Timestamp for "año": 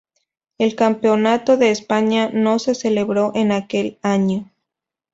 4.01-4.49